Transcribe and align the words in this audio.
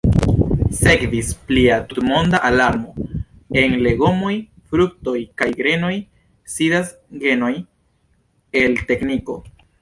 Sekvis 0.75 1.27
plia 1.49 1.75
tutmonda 1.91 2.39
alarmo: 2.49 3.05
en 3.63 3.75
legomoj, 3.89 4.31
fruktoj 4.73 5.13
kaj 5.43 5.49
grenoj 5.61 5.93
sidas 6.55 6.91
genoj 7.27 7.53
el 8.65 8.81
tekniko! 8.91 9.39